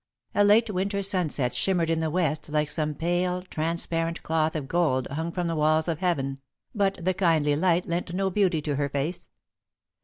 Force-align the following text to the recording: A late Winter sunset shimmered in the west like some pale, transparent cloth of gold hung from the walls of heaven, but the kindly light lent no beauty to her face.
A 0.33 0.43
late 0.43 0.67
Winter 0.71 1.03
sunset 1.03 1.53
shimmered 1.53 1.91
in 1.91 1.99
the 1.99 2.09
west 2.09 2.49
like 2.49 2.71
some 2.71 2.95
pale, 2.95 3.43
transparent 3.43 4.23
cloth 4.23 4.55
of 4.55 4.67
gold 4.67 5.05
hung 5.09 5.31
from 5.31 5.45
the 5.45 5.55
walls 5.55 5.87
of 5.87 5.99
heaven, 5.99 6.39
but 6.73 7.05
the 7.05 7.13
kindly 7.13 7.55
light 7.55 7.85
lent 7.87 8.11
no 8.11 8.31
beauty 8.31 8.63
to 8.63 8.77
her 8.77 8.89
face. 8.89 9.29